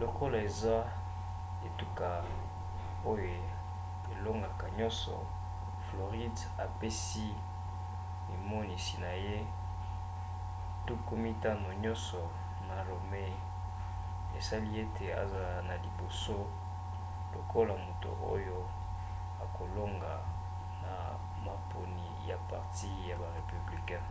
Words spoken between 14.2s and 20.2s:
esali ete azala na liboso lokola moto oyo akolonga